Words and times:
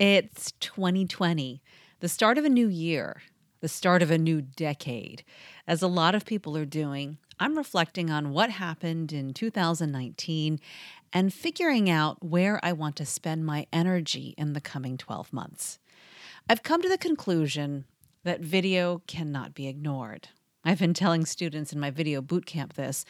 It's 0.00 0.52
2020, 0.60 1.60
the 1.98 2.08
start 2.08 2.38
of 2.38 2.46
a 2.46 2.48
new 2.48 2.68
year, 2.68 3.20
the 3.60 3.68
start 3.68 4.00
of 4.00 4.10
a 4.10 4.16
new 4.16 4.40
decade. 4.40 5.24
As 5.66 5.82
a 5.82 5.88
lot 5.88 6.14
of 6.14 6.24
people 6.24 6.56
are 6.56 6.64
doing, 6.64 7.18
I'm 7.38 7.58
reflecting 7.58 8.08
on 8.08 8.30
what 8.30 8.48
happened 8.48 9.12
in 9.12 9.34
2019 9.34 10.58
and 11.12 11.34
figuring 11.34 11.90
out 11.90 12.24
where 12.24 12.58
I 12.62 12.72
want 12.72 12.96
to 12.96 13.04
spend 13.04 13.44
my 13.44 13.66
energy 13.74 14.34
in 14.38 14.54
the 14.54 14.60
coming 14.62 14.96
12 14.96 15.34
months. 15.34 15.78
I've 16.48 16.62
come 16.62 16.80
to 16.80 16.88
the 16.88 16.96
conclusion 16.96 17.84
that 18.24 18.40
video 18.40 19.02
cannot 19.06 19.52
be 19.52 19.68
ignored. 19.68 20.30
I've 20.64 20.78
been 20.78 20.94
telling 20.94 21.26
students 21.26 21.74
in 21.74 21.78
my 21.78 21.90
video 21.90 22.22
bootcamp 22.22 22.72
this 22.72 23.04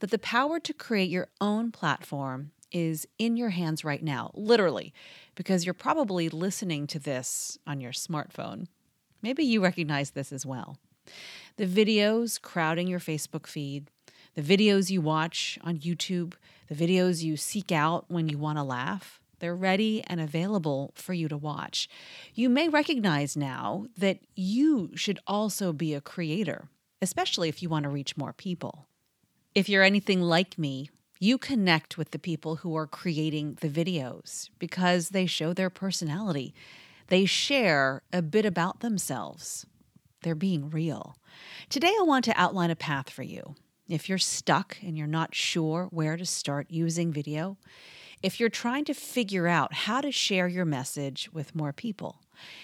that 0.00 0.10
the 0.10 0.18
power 0.18 0.58
to 0.58 0.72
create 0.72 1.08
your 1.08 1.28
own 1.40 1.70
platform 1.70 2.50
is 2.72 3.06
in 3.18 3.36
your 3.36 3.50
hands 3.50 3.84
right 3.84 4.02
now, 4.02 4.30
literally, 4.34 4.92
because 5.34 5.64
you're 5.64 5.74
probably 5.74 6.28
listening 6.28 6.86
to 6.88 6.98
this 6.98 7.58
on 7.66 7.80
your 7.80 7.92
smartphone. 7.92 8.66
Maybe 9.22 9.44
you 9.44 9.62
recognize 9.62 10.10
this 10.10 10.32
as 10.32 10.44
well. 10.44 10.78
The 11.56 11.66
videos 11.66 12.40
crowding 12.40 12.88
your 12.88 13.00
Facebook 13.00 13.46
feed, 13.46 13.90
the 14.34 14.42
videos 14.42 14.90
you 14.90 15.00
watch 15.00 15.58
on 15.62 15.78
YouTube, 15.78 16.34
the 16.68 16.74
videos 16.74 17.22
you 17.22 17.36
seek 17.36 17.70
out 17.70 18.06
when 18.08 18.28
you 18.28 18.38
want 18.38 18.58
to 18.58 18.62
laugh, 18.62 19.20
they're 19.38 19.54
ready 19.56 20.04
and 20.06 20.20
available 20.20 20.92
for 20.94 21.12
you 21.12 21.28
to 21.28 21.36
watch. 21.36 21.88
You 22.32 22.48
may 22.48 22.68
recognize 22.68 23.36
now 23.36 23.86
that 23.98 24.20
you 24.36 24.90
should 24.94 25.18
also 25.26 25.72
be 25.72 25.94
a 25.94 26.00
creator, 26.00 26.68
especially 27.02 27.48
if 27.48 27.60
you 27.60 27.68
want 27.68 27.82
to 27.82 27.88
reach 27.88 28.16
more 28.16 28.32
people. 28.32 28.86
If 29.54 29.68
you're 29.68 29.82
anything 29.82 30.22
like 30.22 30.56
me, 30.56 30.90
you 31.22 31.38
connect 31.38 31.96
with 31.96 32.10
the 32.10 32.18
people 32.18 32.56
who 32.56 32.76
are 32.76 32.88
creating 32.88 33.56
the 33.60 33.68
videos 33.68 34.50
because 34.58 35.10
they 35.10 35.24
show 35.24 35.52
their 35.52 35.70
personality. 35.70 36.52
They 37.06 37.26
share 37.26 38.02
a 38.12 38.20
bit 38.20 38.44
about 38.44 38.80
themselves. 38.80 39.64
They're 40.24 40.34
being 40.34 40.68
real. 40.68 41.16
Today, 41.68 41.94
I 41.96 42.02
want 42.02 42.24
to 42.24 42.40
outline 42.40 42.72
a 42.72 42.76
path 42.76 43.08
for 43.08 43.22
you. 43.22 43.54
If 43.88 44.08
you're 44.08 44.18
stuck 44.18 44.78
and 44.82 44.98
you're 44.98 45.06
not 45.06 45.32
sure 45.32 45.86
where 45.92 46.16
to 46.16 46.26
start 46.26 46.66
using 46.70 47.12
video, 47.12 47.56
if 48.20 48.40
you're 48.40 48.48
trying 48.48 48.84
to 48.86 48.94
figure 48.94 49.46
out 49.46 49.72
how 49.72 50.00
to 50.00 50.10
share 50.10 50.48
your 50.48 50.64
message 50.64 51.30
with 51.32 51.54
more 51.54 51.72
people, 51.72 52.20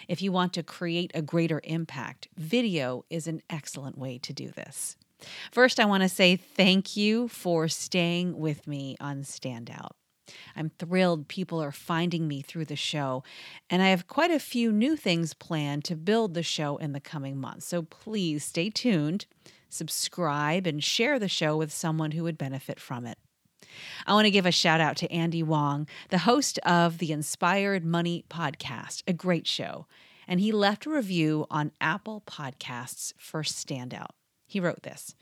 if 0.09 0.21
you 0.21 0.33
want 0.33 0.53
to 0.55 0.65
create 0.65 1.13
a 1.15 1.23
greater 1.23 1.61
impact, 1.63 2.27
video 2.37 3.05
is 3.09 3.29
an 3.29 3.41
excellent 3.49 3.97
way 3.97 4.19
to 4.19 4.33
do 4.33 4.49
this. 4.49 4.97
First, 5.51 5.81
I 5.81 5.85
want 5.85 6.03
to 6.03 6.09
say 6.09 6.37
thank 6.37 6.97
you 6.97 7.29
for 7.29 7.69
staying 7.69 8.39
with 8.39 8.67
me 8.67 8.97
on 9.01 9.23
Standout. 9.23 9.91
I'm 10.55 10.71
thrilled 10.79 11.29
people 11.29 11.63
are 11.63 11.73
finding 11.73 12.29
me 12.29 12.43
through 12.43 12.67
the 12.67 12.77
show, 12.77 13.23
and 13.71 13.83
I 13.83 13.89
have 13.89 14.07
quite 14.07 14.31
a 14.31 14.39
few 14.39 14.71
new 14.71 14.97
things 14.97 15.35
planned 15.35 15.85
to 15.85 15.97
build 15.97 16.35
the 16.35 16.43
show 16.43 16.77
in 16.77 16.93
the 16.93 17.01
coming 17.01 17.39
months. 17.39 17.67
So 17.67 17.83
please 17.83 18.45
stay 18.45 18.71
tuned, 18.71 19.27
subscribe, 19.69 20.67
and 20.67 20.85
share 20.85 21.19
the 21.19 21.29
show 21.29 21.57
with 21.57 21.73
someone 21.73 22.13
who 22.13 22.25
would 22.25 22.39
benefit 22.39 22.79
from 22.79 23.07
it. 23.07 23.19
I 24.07 24.13
want 24.13 24.27
to 24.27 24.31
give 24.31 24.47
a 24.47 24.53
shout 24.53 24.81
out 24.81 24.97
to 24.99 25.13
Andy 25.13 25.43
Wong, 25.43 25.87
the 26.11 26.19
host 26.19 26.59
of 26.61 26.99
the 26.99 27.13
Inspired 27.13 27.85
Money 27.85 28.25
podcast, 28.29 29.03
a 29.07 29.13
great 29.13 29.47
show. 29.47 29.87
And 30.27 30.41
he 30.41 30.53
left 30.53 30.85
a 30.85 30.91
review 30.91 31.47
on 31.51 31.73
Apple 31.81 32.23
Podcasts 32.27 33.15
for 33.19 33.43
Standout. 33.43 34.11
He 34.49 34.59
wrote 34.59 34.83
this 34.83 35.15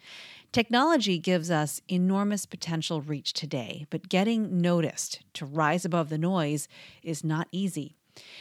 Technology 0.52 1.18
gives 1.18 1.50
us 1.50 1.82
enormous 1.88 2.46
potential 2.46 3.02
reach 3.02 3.34
today, 3.34 3.86
but 3.90 4.08
getting 4.08 4.62
noticed 4.62 5.20
to 5.34 5.44
rise 5.44 5.84
above 5.84 6.08
the 6.08 6.16
noise 6.16 6.68
is 7.02 7.22
not 7.22 7.48
easy. 7.52 7.96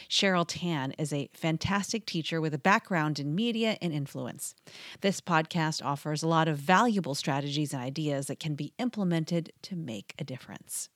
Cheryl 0.08 0.46
Tan 0.48 0.92
is 0.92 1.12
a 1.12 1.28
fantastic 1.34 2.06
teacher 2.06 2.40
with 2.40 2.54
a 2.54 2.58
background 2.58 3.18
in 3.18 3.34
media 3.34 3.76
and 3.82 3.92
influence. 3.92 4.54
This 5.02 5.20
podcast 5.20 5.84
offers 5.84 6.22
a 6.22 6.28
lot 6.28 6.48
of 6.48 6.56
valuable 6.56 7.14
strategies 7.14 7.74
and 7.74 7.82
ideas 7.82 8.28
that 8.28 8.40
can 8.40 8.54
be 8.54 8.72
implemented 8.78 9.52
to 9.62 9.76
make 9.76 10.14
a 10.18 10.24
difference. 10.24 10.88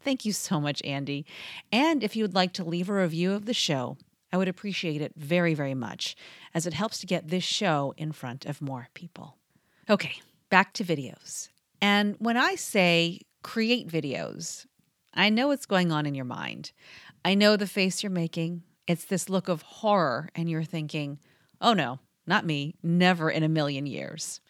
Thank 0.00 0.24
you 0.24 0.32
so 0.32 0.60
much, 0.60 0.82
Andy. 0.82 1.24
And 1.70 2.02
if 2.02 2.16
you 2.16 2.24
would 2.24 2.34
like 2.34 2.52
to 2.54 2.64
leave 2.64 2.88
a 2.88 2.94
review 2.94 3.32
of 3.32 3.46
the 3.46 3.54
show, 3.54 3.96
I 4.32 4.36
would 4.36 4.48
appreciate 4.48 5.00
it 5.00 5.12
very, 5.16 5.54
very 5.54 5.74
much, 5.74 6.16
as 6.52 6.66
it 6.66 6.74
helps 6.74 6.98
to 6.98 7.06
get 7.06 7.28
this 7.28 7.44
show 7.44 7.94
in 7.96 8.10
front 8.10 8.44
of 8.44 8.60
more 8.60 8.88
people. 8.92 9.36
Okay, 9.88 10.14
back 10.48 10.72
to 10.74 10.84
videos. 10.84 11.50
And 11.82 12.16
when 12.18 12.38
I 12.38 12.54
say 12.54 13.20
create 13.42 13.86
videos, 13.86 14.64
I 15.12 15.28
know 15.28 15.48
what's 15.48 15.66
going 15.66 15.92
on 15.92 16.06
in 16.06 16.14
your 16.14 16.24
mind. 16.24 16.72
I 17.22 17.34
know 17.34 17.56
the 17.56 17.66
face 17.66 18.02
you're 18.02 18.10
making. 18.10 18.62
It's 18.86 19.04
this 19.04 19.28
look 19.28 19.48
of 19.48 19.60
horror, 19.60 20.30
and 20.34 20.48
you're 20.48 20.64
thinking, 20.64 21.18
oh 21.60 21.74
no, 21.74 22.00
not 22.26 22.46
me, 22.46 22.76
never 22.82 23.30
in 23.30 23.42
a 23.42 23.48
million 23.48 23.84
years. 23.84 24.40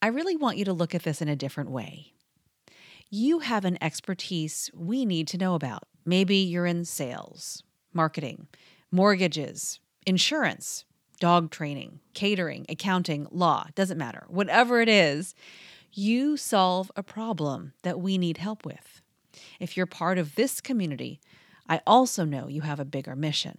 I 0.00 0.06
really 0.06 0.36
want 0.36 0.56
you 0.56 0.64
to 0.66 0.72
look 0.72 0.94
at 0.94 1.02
this 1.02 1.20
in 1.20 1.28
a 1.28 1.36
different 1.36 1.70
way. 1.70 2.14
You 3.10 3.40
have 3.40 3.66
an 3.66 3.76
expertise 3.82 4.70
we 4.74 5.04
need 5.04 5.28
to 5.28 5.38
know 5.38 5.54
about. 5.54 5.84
Maybe 6.06 6.36
you're 6.36 6.66
in 6.66 6.86
sales, 6.86 7.62
marketing, 7.92 8.46
mortgages, 8.90 9.80
insurance, 10.06 10.86
dog 11.18 11.50
training, 11.50 12.00
catering, 12.14 12.66
accounting, 12.68 13.26
law, 13.30 13.66
doesn't 13.74 13.98
matter. 13.98 14.24
Whatever 14.28 14.80
it 14.80 14.88
is, 14.88 15.34
you 15.92 16.36
solve 16.36 16.90
a 16.96 17.02
problem 17.02 17.72
that 17.82 18.00
we 18.00 18.18
need 18.18 18.38
help 18.38 18.64
with. 18.64 19.00
If 19.60 19.76
you're 19.76 19.86
part 19.86 20.18
of 20.18 20.34
this 20.34 20.60
community, 20.60 21.20
I 21.68 21.80
also 21.86 22.24
know 22.24 22.48
you 22.48 22.62
have 22.62 22.80
a 22.80 22.84
bigger 22.84 23.16
mission. 23.16 23.58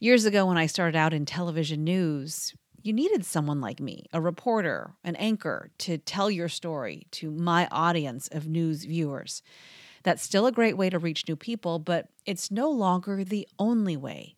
Years 0.00 0.24
ago, 0.24 0.46
when 0.46 0.56
I 0.56 0.66
started 0.66 0.96
out 0.96 1.12
in 1.12 1.26
television 1.26 1.84
news, 1.84 2.54
you 2.82 2.92
needed 2.92 3.24
someone 3.24 3.60
like 3.60 3.80
me, 3.80 4.06
a 4.12 4.20
reporter, 4.20 4.92
an 5.02 5.16
anchor, 5.16 5.70
to 5.78 5.98
tell 5.98 6.30
your 6.30 6.48
story 6.48 7.06
to 7.10 7.30
my 7.30 7.66
audience 7.72 8.28
of 8.28 8.46
news 8.46 8.84
viewers. 8.84 9.42
That's 10.04 10.22
still 10.22 10.46
a 10.46 10.52
great 10.52 10.76
way 10.76 10.88
to 10.90 10.98
reach 11.00 11.26
new 11.26 11.34
people, 11.34 11.80
but 11.80 12.08
it's 12.24 12.50
no 12.52 12.70
longer 12.70 13.24
the 13.24 13.48
only 13.58 13.96
way. 13.96 14.36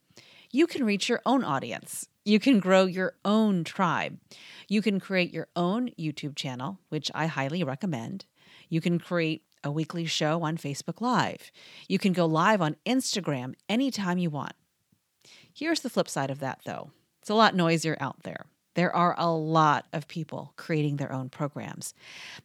You 0.50 0.66
can 0.66 0.84
reach 0.84 1.10
your 1.10 1.20
own 1.26 1.44
audience. 1.44 2.08
You 2.24 2.38
can 2.40 2.58
grow 2.58 2.86
your 2.86 3.14
own 3.22 3.64
tribe. 3.64 4.18
You 4.66 4.80
can 4.80 4.98
create 4.98 5.32
your 5.32 5.48
own 5.54 5.90
YouTube 5.98 6.36
channel, 6.36 6.78
which 6.88 7.10
I 7.14 7.26
highly 7.26 7.62
recommend. 7.62 8.24
You 8.70 8.80
can 8.80 8.98
create 8.98 9.42
a 9.62 9.70
weekly 9.70 10.06
show 10.06 10.42
on 10.42 10.56
Facebook 10.56 11.02
Live. 11.02 11.50
You 11.86 11.98
can 11.98 12.14
go 12.14 12.24
live 12.24 12.62
on 12.62 12.76
Instagram 12.86 13.54
anytime 13.68 14.16
you 14.16 14.30
want. 14.30 14.54
Here's 15.52 15.80
the 15.80 15.90
flip 15.90 16.08
side 16.08 16.30
of 16.30 16.40
that, 16.40 16.60
though 16.64 16.92
it's 17.20 17.28
a 17.28 17.34
lot 17.34 17.54
noisier 17.54 17.98
out 18.00 18.22
there. 18.22 18.46
There 18.74 18.94
are 18.94 19.14
a 19.18 19.30
lot 19.30 19.86
of 19.92 20.08
people 20.08 20.54
creating 20.56 20.96
their 20.96 21.12
own 21.12 21.28
programs. 21.28 21.92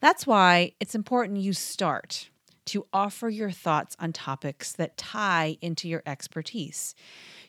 That's 0.02 0.28
why 0.28 0.74
it's 0.80 0.96
important 0.96 1.40
you 1.40 1.54
start 1.54 2.30
to 2.66 2.86
offer 2.94 3.30
your 3.30 3.52
thoughts 3.52 3.96
on 4.00 4.14
topics 4.14 4.72
that 4.74 4.98
tie 4.98 5.58
into 5.62 5.88
your 5.88 6.04
expertise. 6.06 6.96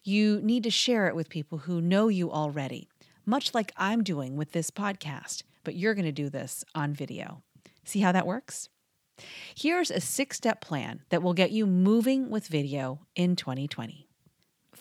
You 0.02 0.40
need 0.42 0.62
to 0.64 0.70
share 0.70 1.08
it 1.08 1.16
with 1.16 1.28
people 1.28 1.58
who 1.58 1.80
know 1.80 2.08
you 2.08 2.30
already, 2.30 2.88
much 3.24 3.54
like 3.54 3.72
I'm 3.76 4.02
doing 4.02 4.36
with 4.36 4.52
this 4.52 4.70
podcast, 4.70 5.42
but 5.62 5.76
you're 5.76 5.94
going 5.94 6.04
to 6.04 6.12
do 6.12 6.28
this 6.28 6.64
on 6.74 6.92
video. 6.92 7.42
See 7.84 8.00
how 8.00 8.12
that 8.12 8.26
works? 8.26 8.68
Here's 9.54 9.90
a 9.90 10.00
six 10.00 10.36
step 10.36 10.60
plan 10.60 11.02
that 11.10 11.22
will 11.22 11.34
get 11.34 11.52
you 11.52 11.66
moving 11.66 12.30
with 12.30 12.48
video 12.48 13.00
in 13.14 13.36
2020. 13.36 14.08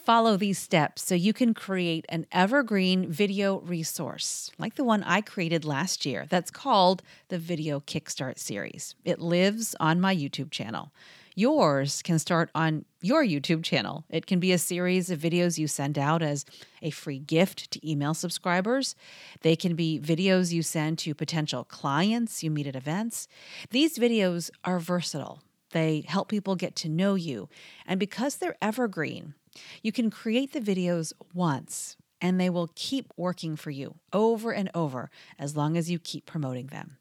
Follow 0.06 0.36
these 0.36 0.60
steps 0.60 1.02
so 1.02 1.16
you 1.16 1.32
can 1.32 1.54
create 1.54 2.06
an 2.10 2.26
evergreen 2.30 3.10
video 3.10 3.60
resource 3.62 4.52
like 4.58 4.76
the 4.76 4.84
one 4.84 5.02
I 5.04 5.22
created 5.22 5.64
last 5.64 6.06
year 6.06 6.26
that's 6.30 6.52
called 6.52 7.02
the 7.30 7.38
Video 7.38 7.80
Kickstart 7.80 8.38
Series. 8.38 8.96
It 9.06 9.22
lives 9.22 9.78
on 9.80 10.02
my 10.02 10.14
YouTube 10.14 10.52
channel. 10.52 10.92
Yours 11.36 12.02
can 12.02 12.20
start 12.20 12.50
on 12.54 12.84
your 13.00 13.24
YouTube 13.24 13.64
channel. 13.64 14.04
It 14.10 14.26
can 14.28 14.42
be 14.42 14.52
a 14.52 14.58
series 14.58 15.10
of 15.10 15.20
videos 15.20 15.58
you 15.58 15.68
send 15.68 15.98
out 15.98 16.22
as 16.22 16.46
a 16.82 16.90
free 16.90 17.20
gift 17.20 17.72
to 17.72 17.90
email 17.90 18.14
subscribers. 18.14 18.98
They 19.40 19.56
can 19.56 19.74
be 19.74 20.02
videos 20.02 20.52
you 20.52 20.64
send 20.64 20.98
to 21.00 21.16
potential 21.16 21.64
clients 21.64 22.44
you 22.44 22.52
meet 22.52 22.68
at 22.68 22.76
events. 22.76 23.30
These 23.70 23.98
videos 23.98 24.52
are 24.66 24.80
versatile. 24.80 25.42
They 25.72 26.04
help 26.06 26.28
people 26.28 26.58
get 26.58 26.76
to 26.78 26.90
know 26.90 27.16
you. 27.16 27.48
And 27.88 28.02
because 28.02 28.36
they're 28.36 28.58
evergreen, 28.62 29.34
you 29.82 29.92
can 29.92 30.10
create 30.10 30.54
the 30.54 30.60
videos 30.60 31.14
once 31.34 31.96
and 32.22 32.40
they 32.40 32.50
will 32.50 32.72
keep 32.76 33.12
working 33.18 33.56
for 33.56 33.70
you 33.70 33.96
over 34.14 34.52
and 34.52 34.72
over 34.74 35.10
as 35.38 35.58
long 35.58 35.76
as 35.78 35.92
you 35.92 36.00
keep 36.00 36.26
promoting 36.26 36.68
them. 36.68 36.98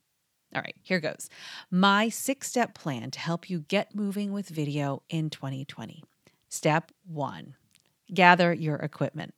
All 0.55 0.61
right, 0.61 0.77
here 0.83 1.01
goes. 1.01 1.31
My 1.71 2.09
six 2.09 2.49
step 2.49 2.75
plan 2.75 3.11
to 3.13 3.21
help 3.21 3.49
you 3.49 3.61
get 3.61 3.95
moving 3.95 4.33
with 4.33 4.49
video 4.49 5.03
in 5.09 5.31
2020. 5.31 6.03
Step 6.49 6.93
one 7.07 7.55
gather 8.13 8.53
your 8.53 8.77
equipment. 8.77 9.35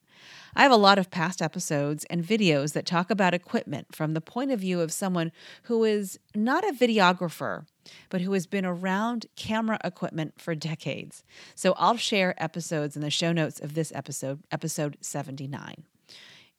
I 0.56 0.62
have 0.62 0.72
a 0.72 0.76
lot 0.76 0.98
of 0.98 1.10
past 1.10 1.42
episodes 1.42 2.04
and 2.06 2.24
videos 2.24 2.72
that 2.72 2.86
talk 2.86 3.10
about 3.10 3.34
equipment 3.34 3.94
from 3.94 4.14
the 4.14 4.20
point 4.20 4.50
of 4.50 4.60
view 4.60 4.80
of 4.80 4.92
someone 4.92 5.32
who 5.64 5.84
is 5.84 6.18
not 6.34 6.64
a 6.64 6.72
videographer, 6.72 7.66
but 8.10 8.20
who 8.20 8.32
has 8.32 8.46
been 8.46 8.64
around 8.64 9.26
camera 9.36 9.78
equipment 9.84 10.34
for 10.40 10.54
decades. 10.54 11.24
So 11.54 11.74
I'll 11.76 11.96
share 11.96 12.34
episodes 12.42 12.96
in 12.96 13.02
the 13.02 13.10
show 13.10 13.32
notes 13.32 13.60
of 13.60 13.74
this 13.74 13.92
episode, 13.94 14.40
episode 14.50 14.96
79. 15.00 15.84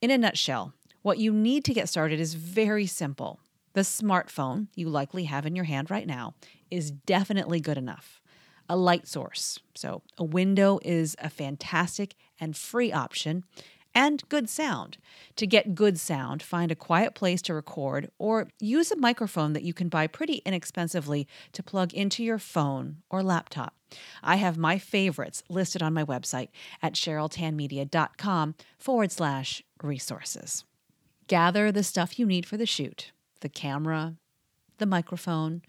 In 0.01 0.12
a 0.12 0.18
nutshell, 0.18 0.74
what 1.01 1.18
you 1.18 1.31
need 1.31 1.63
to 1.66 1.74
get 1.74 1.89
started 1.89 2.19
is 2.19 2.33
very 2.33 2.86
simple. 2.86 3.39
The 3.74 3.81
smartphone 3.81 4.68
you 4.75 4.89
likely 4.89 5.25
have 5.25 5.45
in 5.45 5.56
your 5.56 5.66
hand 5.66 5.92
right 5.92 6.07
now 6.07 6.33
is 6.72 6.92
definitely 6.92 7.60
good 7.60 7.77
enough. 7.77 8.22
A 8.68 8.75
light 8.75 9.07
source, 9.07 9.60
so 9.75 10.01
a 10.18 10.24
window 10.24 10.80
is 10.83 11.16
a 11.19 11.30
fantastic 11.30 12.16
and 12.39 12.57
free 12.57 12.92
option, 12.92 13.44
and 13.95 14.27
good 14.27 14.50
sound. 14.50 14.97
To 15.38 15.47
get 15.47 15.74
good 15.74 15.97
sound, 15.97 16.44
find 16.44 16.71
a 16.71 16.75
quiet 16.75 17.15
place 17.15 17.42
to 17.44 17.53
record 17.53 18.12
or 18.19 18.50
use 18.59 18.92
a 18.92 18.97
microphone 18.97 19.53
that 19.53 19.63
you 19.63 19.74
can 19.74 19.88
buy 19.88 20.06
pretty 20.06 20.42
inexpensively 20.45 21.27
to 21.53 21.63
plug 21.63 21.94
into 21.94 22.24
your 22.24 22.38
phone 22.38 22.97
or 23.09 23.24
laptop. 23.24 23.74
I 24.21 24.36
have 24.36 24.57
my 24.57 24.77
favorites 24.77 25.42
listed 25.50 25.81
on 25.81 25.94
my 25.94 26.03
website 26.03 26.50
at 26.81 26.94
cheryltanmedia.com 26.94 28.56
forward 28.77 29.12
slash 29.12 29.63
resources. 29.81 30.65
Gather 31.27 31.71
the 31.71 31.83
stuff 31.83 32.19
you 32.19 32.25
need 32.25 32.45
for 32.45 32.57
the 32.57 32.65
shoot 32.65 33.12
the 33.41 33.50
camera, 33.50 34.15
the 34.80 34.86
microphone, 34.86 35.62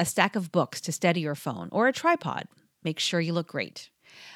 a 0.00 0.04
stack 0.04 0.34
of 0.34 0.50
books 0.50 0.80
to 0.80 0.90
steady 0.90 1.20
your 1.20 1.34
phone, 1.36 1.68
or 1.70 1.86
a 1.86 1.92
tripod. 1.92 2.48
Make 2.82 2.98
sure 2.98 3.20
you 3.20 3.32
look 3.32 3.46
great. 3.46 3.90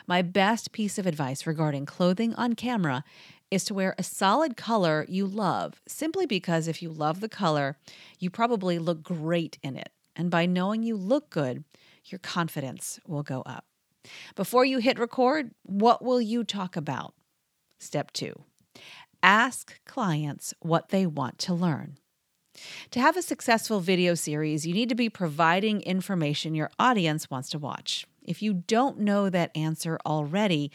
My 0.07 0.23
best 0.23 0.73
piece 0.73 0.99
of 0.99 1.07
advice 1.07 1.47
regarding 1.47 1.87
clothing 1.87 2.35
on 2.35 2.55
camera 2.55 3.05
is 3.51 3.65
to 3.65 3.75
wear 3.75 3.95
a 3.99 4.03
solid 4.03 4.57
color 4.57 5.07
you 5.09 5.27
love, 5.27 5.81
simply 5.87 6.27
because 6.27 6.67
if 6.67 6.83
you 6.83 6.91
love 6.91 7.21
the 7.21 7.29
color, 7.29 7.77
you 8.19 8.31
probably 8.31 8.79
look 8.79 9.03
great 9.03 9.59
in 9.63 9.77
it. 9.77 9.91
And 10.17 10.31
by 10.31 10.47
knowing 10.47 10.83
you 10.83 10.97
look 10.97 11.31
good, 11.31 11.65
your 12.05 12.19
confidence 12.19 13.01
will 13.07 13.23
go 13.23 13.43
up. 13.47 13.65
Before 14.35 14.65
you 14.65 14.79
hit 14.79 14.99
record, 14.99 15.53
what 15.63 16.03
will 16.05 16.21
you 16.21 16.45
talk 16.45 16.77
about? 16.77 17.15
Step 17.79 18.13
two 18.13 18.35
ask 19.23 19.83
clients 19.87 20.53
what 20.61 20.91
they 20.91 21.07
want 21.07 21.39
to 21.39 21.55
learn. 21.55 21.97
To 22.91 23.01
have 23.01 23.17
a 23.17 23.23
successful 23.23 23.81
video 23.81 24.15
series, 24.15 24.67
you 24.67 24.75
need 24.75 24.91
to 24.91 24.95
be 24.95 25.09
providing 25.09 25.81
information 25.81 26.55
your 26.55 26.71
audience 26.79 27.31
wants 27.31 27.49
to 27.51 27.59
watch. 27.59 28.07
If 28.25 28.43
you 28.43 28.55
don't 28.55 29.01
know 29.01 29.31
that 29.31 29.57
answer 29.57 29.99
already, 30.05 30.71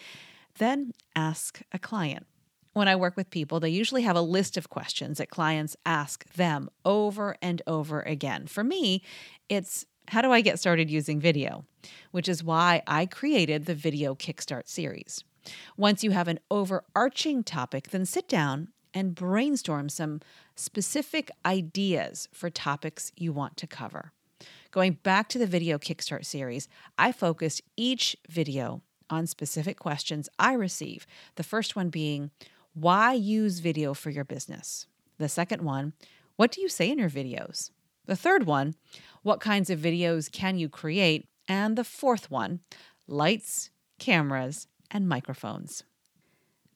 then 0.57 0.93
ask 1.15 1.61
a 1.71 1.79
client. 1.79 2.25
When 2.73 2.87
I 2.87 2.95
work 2.95 3.17
with 3.17 3.29
people, 3.31 3.59
they 3.59 3.69
usually 3.69 4.03
have 4.03 4.15
a 4.15 4.21
list 4.21 4.55
of 4.55 4.69
questions 4.69 5.17
that 5.17 5.29
clients 5.29 5.75
ask 5.85 6.31
them 6.33 6.69
over 6.85 7.35
and 7.41 7.61
over 7.65 8.01
again. 8.01 8.47
For 8.47 8.63
me, 8.63 9.01
it's 9.49 9.85
how 10.07 10.21
do 10.21 10.31
I 10.31 10.41
get 10.41 10.59
started 10.59 10.89
using 10.89 11.19
video? 11.19 11.65
Which 12.11 12.27
is 12.27 12.43
why 12.43 12.81
I 12.87 13.05
created 13.05 13.65
the 13.65 13.75
Video 13.75 14.15
Kickstart 14.15 14.67
series. 14.67 15.23
Once 15.77 16.03
you 16.03 16.11
have 16.11 16.27
an 16.27 16.39
overarching 16.51 17.43
topic, 17.43 17.89
then 17.89 18.05
sit 18.05 18.27
down 18.27 18.69
and 18.93 19.15
brainstorm 19.15 19.87
some 19.89 20.19
specific 20.55 21.29
ideas 21.45 22.27
for 22.33 22.49
topics 22.49 23.11
you 23.15 23.31
want 23.31 23.55
to 23.57 23.67
cover. 23.67 24.11
Going 24.71 24.99
back 25.01 25.29
to 25.29 25.39
the 25.39 25.47
Video 25.47 25.79
Kickstart 25.79 26.25
series, 26.25 26.67
I 26.95 27.11
focused 27.11 27.63
each 27.75 28.15
video 28.29 28.83
on 29.09 29.25
specific 29.25 29.79
questions 29.79 30.29
I 30.37 30.53
receive. 30.53 31.07
The 31.37 31.43
first 31.43 31.75
one 31.75 31.89
being, 31.89 32.29
why 32.75 33.13
use 33.13 33.59
video 33.59 33.95
for 33.95 34.11
your 34.11 34.23
business? 34.23 34.85
The 35.17 35.27
second 35.27 35.63
one, 35.63 35.93
what 36.35 36.51
do 36.51 36.61
you 36.61 36.69
say 36.69 36.91
in 36.91 36.99
your 36.99 37.09
videos? 37.09 37.71
The 38.05 38.15
third 38.15 38.45
one, 38.45 38.75
what 39.23 39.39
kinds 39.39 39.71
of 39.71 39.79
videos 39.79 40.31
can 40.31 40.59
you 40.59 40.69
create? 40.69 41.27
And 41.47 41.75
the 41.75 41.83
fourth 41.83 42.29
one, 42.29 42.59
lights, 43.07 43.71
cameras, 43.97 44.67
and 44.91 45.09
microphones. 45.09 45.83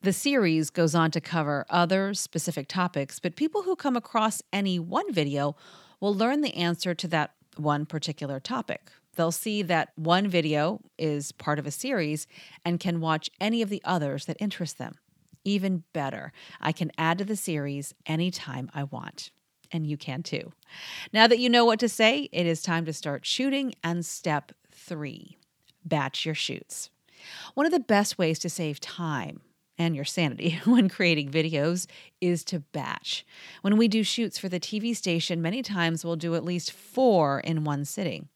The 0.02 0.14
series 0.14 0.72
goes 0.72 0.96
on 0.96 1.12
to 1.12 1.22
cover 1.22 1.64
other 1.70 2.16
specific 2.16 2.68
topics, 2.68 3.20
but 3.20 3.36
people 3.36 3.62
who 3.62 3.76
come 3.76 3.96
across 3.96 4.42
any 4.52 4.80
one 4.80 5.14
video 5.14 5.56
will 6.00 6.16
learn 6.16 6.42
the 6.42 6.56
answer 6.56 6.96
to 6.96 7.08
that 7.10 7.36
one 7.58 7.86
particular 7.86 8.40
topic. 8.40 8.92
They'll 9.16 9.32
see 9.32 9.62
that 9.64 9.92
one 9.96 10.28
video 10.28 10.80
is 10.98 11.32
part 11.32 11.60
of 11.60 11.68
a 11.68 11.72
series 11.72 12.28
and 12.66 12.80
can 12.80 13.00
watch 13.00 13.30
any 13.40 13.62
of 13.62 13.70
the 13.70 13.82
others 13.86 14.26
that 14.26 14.38
interest 14.40 14.78
them. 14.78 14.96
Even 15.46 15.84
better, 15.94 16.32
I 16.60 16.72
can 16.72 16.92
add 16.98 17.20
to 17.20 17.26
the 17.26 17.36
series 17.36 17.94
anytime 18.06 18.72
I 18.74 18.86
want. 18.86 19.30
And 19.72 19.86
you 19.86 19.98
can 19.98 20.24
too. 20.24 20.54
Now 21.12 21.28
that 21.28 21.40
you 21.40 21.50
know 21.50 21.66
what 21.66 21.80
to 21.80 21.90
say, 21.90 22.30
it 22.32 22.46
is 22.46 22.62
time 22.62 22.86
to 22.86 22.94
start 22.94 23.26
shooting. 23.26 23.74
And 23.84 24.06
step 24.06 24.52
three 24.72 25.38
batch 25.86 26.26
your 26.26 26.36
shoots. 26.36 26.90
One 27.54 27.66
of 27.66 27.72
the 27.72 27.80
best 27.80 28.18
ways 28.18 28.40
to 28.40 28.50
save 28.50 28.80
time 28.80 29.42
and 29.78 29.96
your 29.96 30.06
sanity 30.06 30.60
when 30.66 30.90
creating 30.90 31.30
videos 31.30 31.88
is 32.22 32.44
to 32.46 32.60
batch. 32.60 33.26
When 33.62 33.78
we 33.78 33.88
do 33.88 34.04
shoots 34.04 34.38
for 34.38 34.50
the 34.50 34.60
TV 34.60 34.96
station, 34.96 35.42
many 35.42 35.62
times 35.62 36.06
we'll 36.06 36.16
do 36.16 36.36
at 36.36 36.46
least 36.46 36.72
four 36.72 37.40
in 37.40 37.64
one 37.64 37.86
sitting. 37.86 38.30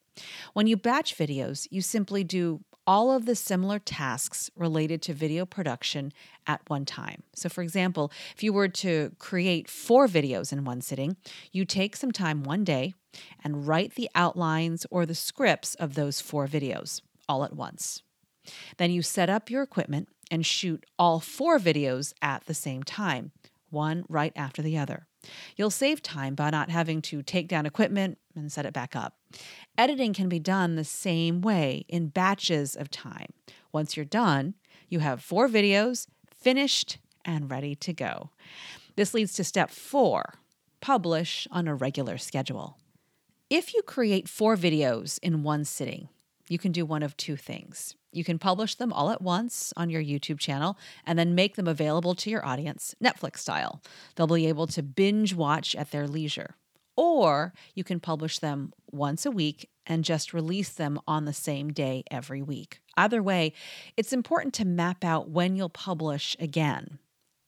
When 0.53 0.67
you 0.67 0.77
batch 0.77 1.15
videos, 1.15 1.67
you 1.69 1.81
simply 1.81 2.23
do 2.23 2.61
all 2.87 3.11
of 3.11 3.25
the 3.25 3.35
similar 3.35 3.79
tasks 3.79 4.49
related 4.55 5.01
to 5.01 5.13
video 5.13 5.45
production 5.45 6.13
at 6.47 6.61
one 6.67 6.85
time. 6.85 7.21
So, 7.35 7.49
for 7.49 7.61
example, 7.61 8.11
if 8.33 8.41
you 8.41 8.53
were 8.53 8.69
to 8.69 9.11
create 9.19 9.69
four 9.69 10.07
videos 10.07 10.53
in 10.53 10.63
one 10.63 10.79
sitting, 10.79 11.17
you 11.51 11.65
take 11.65 11.97
some 11.97 12.13
time 12.13 12.43
one 12.43 12.63
day 12.63 12.93
and 13.43 13.67
write 13.67 13.95
the 13.95 14.09
outlines 14.15 14.85
or 14.89 15.05
the 15.05 15.15
scripts 15.15 15.75
of 15.75 15.95
those 15.95 16.21
four 16.21 16.47
videos 16.47 17.01
all 17.27 17.43
at 17.43 17.55
once. 17.55 18.01
Then 18.77 18.91
you 18.91 19.01
set 19.01 19.29
up 19.29 19.49
your 19.49 19.63
equipment 19.63 20.07
and 20.29 20.45
shoot 20.45 20.85
all 20.97 21.19
four 21.19 21.59
videos 21.59 22.13
at 22.21 22.45
the 22.45 22.53
same 22.53 22.83
time, 22.83 23.31
one 23.69 24.05
right 24.09 24.33
after 24.35 24.61
the 24.61 24.77
other. 24.77 25.07
You'll 25.55 25.69
save 25.69 26.01
time 26.01 26.35
by 26.35 26.49
not 26.49 26.69
having 26.69 27.01
to 27.03 27.21
take 27.21 27.47
down 27.47 27.65
equipment 27.65 28.17
and 28.35 28.51
set 28.51 28.65
it 28.65 28.73
back 28.73 28.95
up. 28.95 29.17
Editing 29.77 30.13
can 30.13 30.29
be 30.29 30.39
done 30.39 30.75
the 30.75 30.83
same 30.83 31.41
way 31.41 31.85
in 31.87 32.07
batches 32.07 32.75
of 32.75 32.89
time. 32.89 33.33
Once 33.71 33.95
you're 33.95 34.05
done, 34.05 34.53
you 34.89 34.99
have 34.99 35.21
four 35.21 35.49
videos 35.49 36.07
finished 36.35 36.97
and 37.25 37.51
ready 37.51 37.75
to 37.75 37.93
go. 37.93 38.29
This 38.95 39.13
leads 39.13 39.33
to 39.33 39.43
step 39.43 39.69
four 39.69 40.35
publish 40.79 41.47
on 41.51 41.67
a 41.67 41.75
regular 41.75 42.17
schedule. 42.17 42.77
If 43.49 43.73
you 43.73 43.81
create 43.81 44.29
four 44.29 44.55
videos 44.55 45.19
in 45.21 45.43
one 45.43 45.65
sitting, 45.65 46.09
you 46.49 46.57
can 46.57 46.71
do 46.71 46.85
one 46.85 47.03
of 47.03 47.17
two 47.17 47.35
things. 47.35 47.95
You 48.17 48.23
can 48.23 48.39
publish 48.39 48.73
them 48.73 48.91
all 48.91 49.11
at 49.11 49.21
once 49.21 49.71
on 49.77 49.91
your 49.91 50.03
YouTube 50.03 50.39
channel 50.39 50.75
and 51.05 51.19
then 51.19 51.35
make 51.35 51.55
them 51.55 51.67
available 51.67 52.15
to 52.15 52.31
your 52.31 52.43
audience, 52.43 52.95
Netflix 53.01 53.37
style. 53.37 53.79
They'll 54.15 54.25
be 54.25 54.47
able 54.47 54.65
to 54.67 54.81
binge 54.81 55.35
watch 55.35 55.75
at 55.75 55.91
their 55.91 56.07
leisure. 56.07 56.55
Or 56.95 57.53
you 57.75 57.83
can 57.83 57.99
publish 57.99 58.39
them 58.39 58.73
once 58.91 59.23
a 59.23 59.29
week 59.29 59.69
and 59.85 60.03
just 60.03 60.33
release 60.33 60.69
them 60.69 60.99
on 61.07 61.25
the 61.25 61.33
same 61.33 61.71
day 61.71 62.03
every 62.09 62.41
week. 62.41 62.81
Either 62.97 63.21
way, 63.21 63.53
it's 63.95 64.11
important 64.11 64.55
to 64.55 64.65
map 64.65 65.03
out 65.03 65.29
when 65.29 65.55
you'll 65.55 65.69
publish 65.69 66.35
again. 66.39 66.97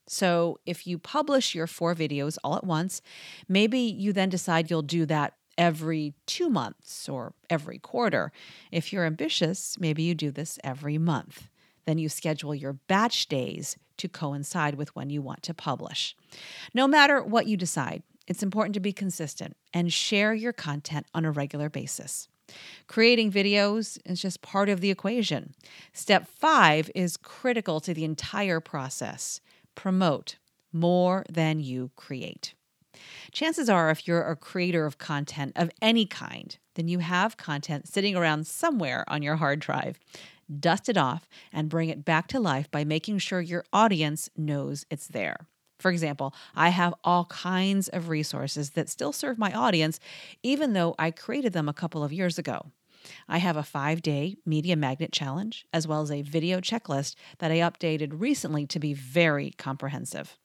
So, 0.08 0.60
if 0.66 0.88
you 0.88 0.98
publish 0.98 1.54
your 1.54 1.68
four 1.68 1.94
videos 1.94 2.38
all 2.44 2.56
at 2.56 2.64
once, 2.64 3.02
maybe 3.48 3.80
you 3.80 4.12
then 4.12 4.30
decide 4.30 4.70
you'll 4.70 4.82
do 4.82 5.06
that 5.08 5.34
every 5.58 6.14
two 6.26 6.50
months 6.50 7.10
or 7.10 7.34
every 7.50 7.80
quarter. 7.80 8.32
If 8.72 8.94
you're 8.94 9.06
ambitious, 9.06 9.78
maybe 9.80 10.04
you 10.04 10.16
do 10.16 10.32
this 10.32 10.60
every 10.64 10.98
month. 10.98 11.50
Then 11.86 11.98
you 11.98 12.10
schedule 12.10 12.54
your 12.54 12.74
batch 12.74 13.28
days 13.28 13.78
to 13.98 14.08
coincide 14.08 14.76
with 14.76 14.96
when 14.96 15.10
you 15.10 15.22
want 15.22 15.44
to 15.44 15.54
publish. 15.54 16.16
No 16.74 16.88
matter 16.88 17.22
what 17.24 17.48
you 17.48 17.58
decide, 17.58 18.04
it's 18.28 18.44
important 18.44 18.76
to 18.76 18.80
be 18.80 18.94
consistent 18.94 19.58
and 19.74 19.92
share 19.92 20.34
your 20.34 20.54
content 20.54 21.08
on 21.14 21.26
a 21.26 21.32
regular 21.32 21.70
basis. 21.70 22.28
Creating 22.88 23.32
videos 23.32 24.00
is 24.06 24.22
just 24.22 24.42
part 24.42 24.70
of 24.70 24.82
the 24.82 24.90
equation. 24.90 25.54
Step 25.94 26.28
five 26.28 26.90
is 26.96 27.18
critical 27.18 27.80
to 27.80 27.94
the 27.94 28.06
entire 28.06 28.60
process 28.60 29.42
promote 29.76 30.38
more 30.74 31.24
than 31.30 31.60
you 31.60 31.92
create. 31.96 32.54
Chances 33.32 33.70
are, 33.70 33.90
if 33.90 34.08
you're 34.08 34.24
a 34.24 34.36
creator 34.36 34.86
of 34.86 34.98
content 34.98 35.54
of 35.56 35.72
any 35.82 36.06
kind, 36.06 36.58
then 36.76 36.88
you 36.88 37.00
have 37.00 37.38
content 37.38 37.88
sitting 37.88 38.16
around 38.16 38.48
somewhere 38.48 39.04
on 39.08 39.22
your 39.22 39.38
hard 39.38 39.60
drive. 39.60 40.00
Dust 40.60 40.90
it 40.90 40.98
off 40.98 41.28
and 41.54 41.70
bring 41.70 41.90
it 41.90 42.06
back 42.06 42.28
to 42.28 42.40
life 42.40 42.72
by 42.72 42.84
making 42.84 43.20
sure 43.20 43.42
your 43.42 43.66
audience 43.72 44.30
knows 44.36 44.86
it's 44.90 45.08
there. 45.08 45.48
For 45.80 45.92
example, 45.92 46.34
I 46.56 46.70
have 46.70 46.94
all 47.04 47.26
kinds 47.26 47.88
of 47.88 48.10
resources 48.10 48.72
that 48.72 48.90
still 48.90 49.14
serve 49.14 49.38
my 49.38 49.54
audience, 49.54 50.00
even 50.44 50.74
though 50.74 50.96
I 51.00 51.12
created 51.12 51.54
them 51.54 51.70
a 51.70 51.74
couple 51.74 52.04
of 52.04 52.12
years 52.12 52.38
ago. 52.38 52.72
I 53.28 53.38
have 53.38 53.56
a 53.58 53.64
five 53.64 54.02
day 54.02 54.36
media 54.46 54.76
magnet 54.76 55.12
challenge, 55.12 55.66
as 55.74 55.88
well 55.88 56.02
as 56.02 56.12
a 56.12 56.22
video 56.22 56.60
checklist 56.60 57.16
that 57.40 57.52
I 57.52 57.58
updated 57.58 58.20
recently 58.20 58.66
to 58.68 58.80
be 58.80 58.94
very 58.94 59.52
comprehensive. 59.52 60.38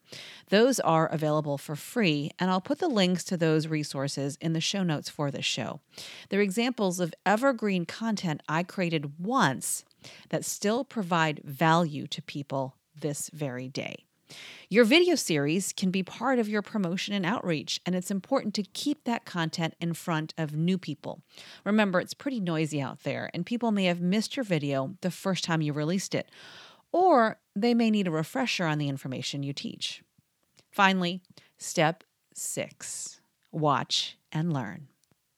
Those 0.50 0.80
are 0.80 1.06
available 1.06 1.58
for 1.58 1.76
free, 1.76 2.30
and 2.38 2.50
I'll 2.50 2.60
put 2.60 2.78
the 2.78 2.88
links 2.88 3.24
to 3.24 3.36
those 3.36 3.66
resources 3.66 4.36
in 4.40 4.52
the 4.52 4.60
show 4.60 4.82
notes 4.82 5.08
for 5.08 5.30
this 5.30 5.44
show. 5.44 5.80
They're 6.28 6.40
examples 6.40 7.00
of 7.00 7.14
evergreen 7.24 7.86
content 7.86 8.42
I 8.48 8.62
created 8.62 9.18
once 9.18 9.84
that 10.28 10.44
still 10.44 10.84
provide 10.84 11.40
value 11.44 12.06
to 12.08 12.22
people 12.22 12.76
this 13.00 13.30
very 13.32 13.68
day. 13.68 14.04
Your 14.68 14.84
video 14.84 15.14
series 15.14 15.72
can 15.72 15.90
be 15.90 16.02
part 16.02 16.38
of 16.38 16.48
your 16.48 16.62
promotion 16.62 17.14
and 17.14 17.26
outreach, 17.26 17.80
and 17.84 17.94
it's 17.94 18.10
important 18.10 18.54
to 18.54 18.62
keep 18.62 19.04
that 19.04 19.24
content 19.24 19.74
in 19.80 19.94
front 19.94 20.34
of 20.38 20.56
new 20.56 20.78
people. 20.78 21.20
Remember, 21.64 22.00
it's 22.00 22.14
pretty 22.14 22.40
noisy 22.40 22.80
out 22.80 23.02
there, 23.02 23.30
and 23.34 23.44
people 23.44 23.70
may 23.70 23.84
have 23.84 24.00
missed 24.00 24.36
your 24.36 24.44
video 24.44 24.96
the 25.02 25.10
first 25.10 25.44
time 25.44 25.60
you 25.60 25.72
released 25.72 26.14
it, 26.14 26.28
or 26.92 27.38
they 27.54 27.74
may 27.74 27.90
need 27.90 28.06
a 28.06 28.12
refresher 28.12 28.66
on 28.66 28.78
the 28.78 28.88
information 28.88 29.42
you 29.42 29.52
teach. 29.52 30.02
Finally, 30.74 31.20
step 31.56 32.02
six 32.34 33.20
watch 33.52 34.18
and 34.32 34.52
learn. 34.52 34.88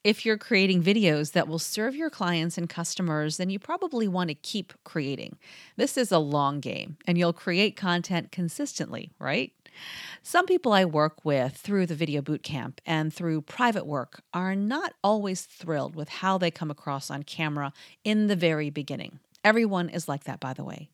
If 0.02 0.24
you're 0.24 0.38
creating 0.38 0.82
videos 0.82 1.32
that 1.32 1.46
will 1.46 1.58
serve 1.58 1.94
your 1.94 2.08
clients 2.08 2.56
and 2.56 2.70
customers, 2.70 3.36
then 3.36 3.50
you 3.50 3.58
probably 3.58 4.08
want 4.08 4.28
to 4.28 4.34
keep 4.34 4.72
creating. 4.82 5.36
This 5.76 5.98
is 5.98 6.10
a 6.10 6.18
long 6.18 6.60
game, 6.60 6.96
and 7.06 7.18
you'll 7.18 7.34
create 7.34 7.76
content 7.76 8.32
consistently, 8.32 9.10
right? 9.18 9.52
Some 10.22 10.46
people 10.46 10.72
I 10.72 10.86
work 10.86 11.22
with 11.22 11.54
through 11.54 11.84
the 11.84 11.94
Video 11.94 12.22
Bootcamp 12.22 12.78
and 12.86 13.12
through 13.12 13.42
private 13.42 13.84
work 13.84 14.22
are 14.32 14.56
not 14.56 14.94
always 15.04 15.42
thrilled 15.42 15.94
with 15.94 16.08
how 16.08 16.38
they 16.38 16.50
come 16.50 16.70
across 16.70 17.10
on 17.10 17.24
camera 17.24 17.74
in 18.04 18.28
the 18.28 18.36
very 18.36 18.70
beginning. 18.70 19.18
Everyone 19.44 19.90
is 19.90 20.08
like 20.08 20.24
that, 20.24 20.40
by 20.40 20.54
the 20.54 20.64
way. 20.64 20.88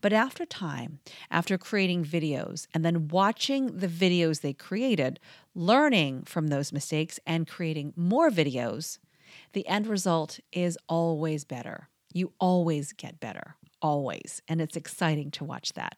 But 0.00 0.12
after 0.12 0.44
time, 0.44 1.00
after 1.30 1.58
creating 1.58 2.04
videos 2.04 2.66
and 2.72 2.84
then 2.84 3.08
watching 3.08 3.78
the 3.78 3.88
videos 3.88 4.40
they 4.40 4.52
created, 4.52 5.20
learning 5.54 6.24
from 6.24 6.48
those 6.48 6.72
mistakes 6.72 7.18
and 7.26 7.48
creating 7.48 7.92
more 7.96 8.30
videos, 8.30 8.98
the 9.52 9.66
end 9.66 9.86
result 9.86 10.40
is 10.52 10.78
always 10.88 11.44
better. 11.44 11.88
You 12.12 12.32
always 12.40 12.92
get 12.92 13.20
better, 13.20 13.56
always. 13.82 14.42
And 14.48 14.60
it's 14.60 14.76
exciting 14.76 15.30
to 15.32 15.44
watch 15.44 15.74
that. 15.74 15.96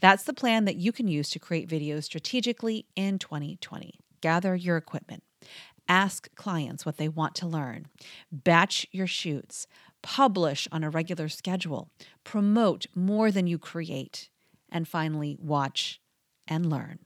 That's 0.00 0.24
the 0.24 0.34
plan 0.34 0.64
that 0.64 0.76
you 0.76 0.92
can 0.92 1.08
use 1.08 1.30
to 1.30 1.38
create 1.38 1.68
videos 1.68 2.04
strategically 2.04 2.86
in 2.96 3.18
2020. 3.18 3.98
Gather 4.20 4.54
your 4.54 4.76
equipment. 4.76 5.22
Ask 5.88 6.34
clients 6.34 6.86
what 6.86 6.96
they 6.96 7.08
want 7.08 7.34
to 7.36 7.46
learn. 7.46 7.88
Batch 8.32 8.86
your 8.90 9.06
shoots 9.06 9.66
publish 10.04 10.68
on 10.70 10.84
a 10.84 10.90
regular 10.90 11.30
schedule, 11.30 11.88
promote 12.24 12.84
more 12.94 13.30
than 13.30 13.46
you 13.46 13.58
create, 13.58 14.28
and 14.70 14.86
finally, 14.86 15.36
watch 15.40 15.98
and 16.46 16.68
learn. 16.68 16.98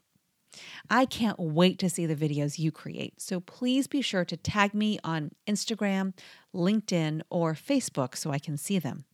I 0.91 1.07
can't 1.07 1.39
wait 1.39 1.79
to 1.79 1.89
see 1.89 2.07
the 2.07 2.17
videos 2.17 2.59
you 2.59 2.73
create, 2.73 3.21
so 3.21 3.39
please 3.39 3.87
be 3.87 4.03
sure 4.03 4.25
to 4.25 4.37
tag 4.37 4.75
me 4.75 4.99
on 5.05 5.31
Instagram, 5.47 6.13
LinkedIn, 6.53 7.23
or 7.31 7.55
Facebook 7.55 8.17
so 8.17 8.33
I 8.33 8.41
can 8.41 8.57
see 8.57 8.81
them. 8.81 9.05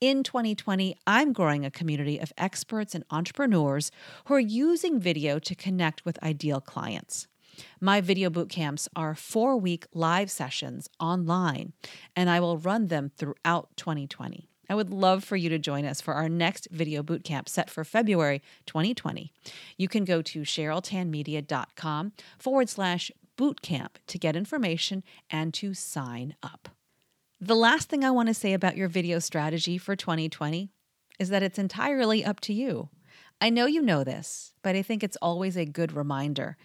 In 0.00 0.22
2020, 0.22 0.96
I'm 1.06 1.34
growing 1.34 1.66
a 1.66 1.70
community 1.70 2.18
of 2.18 2.32
experts 2.38 2.94
and 2.94 3.04
entrepreneurs 3.10 3.90
who 4.26 4.34
are 4.34 4.40
using 4.40 4.98
video 4.98 5.38
to 5.40 5.54
connect 5.54 6.06
with 6.06 6.22
ideal 6.22 6.62
clients. 6.62 7.26
My 7.80 8.00
video 8.00 8.30
boot 8.30 8.48
camps 8.48 8.88
are 8.94 9.14
four 9.14 9.56
week 9.56 9.86
live 9.92 10.30
sessions 10.30 10.88
online, 10.98 11.72
and 12.14 12.30
I 12.30 12.40
will 12.40 12.58
run 12.58 12.86
them 12.86 13.10
throughout 13.16 13.68
2020. 13.76 14.48
I 14.68 14.74
would 14.74 14.90
love 14.90 15.24
for 15.24 15.36
you 15.36 15.48
to 15.48 15.58
join 15.58 15.84
us 15.84 16.00
for 16.00 16.14
our 16.14 16.28
next 16.28 16.68
video 16.70 17.02
boot 17.02 17.24
camp 17.24 17.48
set 17.48 17.68
for 17.68 17.82
February 17.82 18.40
2020. 18.66 19.32
You 19.76 19.88
can 19.88 20.04
go 20.04 20.22
to 20.22 20.42
CherylTanmedia.com 20.42 22.12
forward 22.38 22.68
slash 22.68 23.10
bootcamp 23.36 23.96
to 24.06 24.18
get 24.18 24.36
information 24.36 25.02
and 25.28 25.52
to 25.54 25.74
sign 25.74 26.36
up. 26.42 26.68
The 27.40 27.56
last 27.56 27.88
thing 27.88 28.04
I 28.04 28.10
want 28.10 28.28
to 28.28 28.34
say 28.34 28.52
about 28.52 28.76
your 28.76 28.88
video 28.88 29.18
strategy 29.18 29.76
for 29.76 29.96
2020 29.96 30.70
is 31.18 31.30
that 31.30 31.42
it's 31.42 31.58
entirely 31.58 32.24
up 32.24 32.38
to 32.40 32.52
you. 32.52 32.90
I 33.40 33.48
know 33.48 33.64
you 33.66 33.80
know 33.80 34.04
this, 34.04 34.52
but 34.62 34.76
I 34.76 34.82
think 34.82 35.02
it's 35.02 35.16
always 35.22 35.56
a 35.56 35.64
good 35.64 35.92
reminder. 35.92 36.58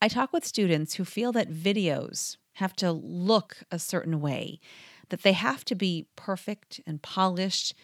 I 0.00 0.08
talk 0.08 0.32
with 0.32 0.46
students 0.46 0.94
who 0.94 1.04
feel 1.04 1.30
that 1.32 1.52
videos 1.52 2.38
have 2.54 2.74
to 2.76 2.90
look 2.90 3.58
a 3.70 3.78
certain 3.78 4.20
way, 4.20 4.58
that 5.10 5.22
they 5.22 5.32
have 5.32 5.64
to 5.66 5.74
be 5.74 6.06
perfect 6.16 6.80
and 6.86 7.02
polished, 7.02 7.74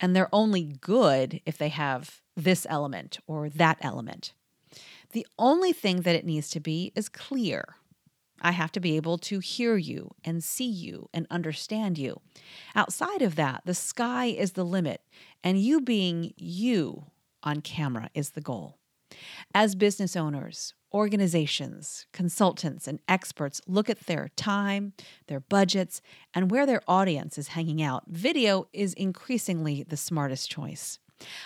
and 0.00 0.16
they're 0.16 0.34
only 0.34 0.64
good 0.80 1.42
if 1.44 1.58
they 1.58 1.68
have 1.68 2.22
this 2.34 2.66
element 2.70 3.18
or 3.26 3.50
that 3.50 3.76
element. 3.82 4.32
The 5.12 5.26
only 5.38 5.72
thing 5.72 6.02
that 6.02 6.14
it 6.14 6.24
needs 6.24 6.48
to 6.50 6.60
be 6.60 6.92
is 6.94 7.08
clear. 7.08 7.76
I 8.40 8.52
have 8.52 8.72
to 8.72 8.80
be 8.80 8.96
able 8.96 9.18
to 9.18 9.40
hear 9.40 9.76
you 9.76 10.12
and 10.24 10.44
see 10.44 10.68
you 10.68 11.10
and 11.12 11.26
understand 11.30 11.98
you. 11.98 12.20
Outside 12.74 13.20
of 13.20 13.34
that, 13.34 13.62
the 13.64 13.74
sky 13.74 14.26
is 14.26 14.52
the 14.52 14.64
limit, 14.64 15.02
and 15.42 15.60
you 15.60 15.80
being 15.80 16.32
you 16.36 17.06
on 17.42 17.60
camera 17.60 18.10
is 18.14 18.30
the 18.30 18.40
goal. 18.40 18.78
As 19.54 19.74
business 19.74 20.16
owners, 20.16 20.74
organizations, 20.92 22.06
consultants, 22.12 22.86
and 22.86 23.00
experts 23.08 23.60
look 23.66 23.88
at 23.88 24.00
their 24.00 24.28
time, 24.36 24.92
their 25.26 25.40
budgets, 25.40 26.00
and 26.34 26.50
where 26.50 26.66
their 26.66 26.82
audience 26.86 27.38
is 27.38 27.48
hanging 27.48 27.82
out, 27.82 28.04
video 28.08 28.68
is 28.72 28.94
increasingly 28.94 29.82
the 29.82 29.96
smartest 29.96 30.50
choice. 30.50 30.98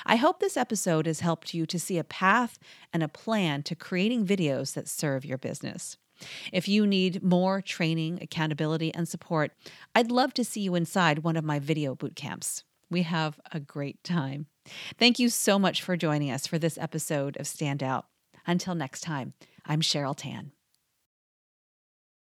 I 0.04 0.16
hope 0.16 0.38
this 0.38 0.56
episode 0.56 1.06
has 1.06 1.20
helped 1.20 1.54
you 1.54 1.64
to 1.66 1.78
see 1.78 1.98
a 1.98 2.04
path 2.04 2.58
and 2.92 3.02
a 3.02 3.08
plan 3.08 3.62
to 3.64 3.74
creating 3.74 4.26
videos 4.26 4.74
that 4.74 4.88
serve 4.88 5.24
your 5.24 5.38
business. 5.38 5.96
If 6.52 6.68
you 6.68 6.86
need 6.86 7.22
more 7.22 7.60
training, 7.60 8.18
accountability, 8.20 8.94
and 8.94 9.08
support, 9.08 9.52
I'd 9.94 10.10
love 10.10 10.34
to 10.34 10.44
see 10.44 10.60
you 10.60 10.74
inside 10.74 11.20
one 11.20 11.36
of 11.36 11.44
my 11.44 11.58
video 11.58 11.94
boot 11.94 12.14
camps. 12.14 12.64
We 12.90 13.02
have 13.02 13.40
a 13.50 13.58
great 13.58 14.04
time. 14.04 14.46
Thank 14.98 15.18
you 15.18 15.28
so 15.28 15.58
much 15.58 15.82
for 15.82 15.96
joining 15.96 16.30
us 16.30 16.46
for 16.46 16.58
this 16.58 16.78
episode 16.78 17.36
of 17.38 17.46
Stand 17.46 17.82
Out. 17.82 18.06
Until 18.46 18.74
next 18.74 19.00
time, 19.00 19.34
I'm 19.66 19.80
Cheryl 19.80 20.16
Tan. 20.16 20.52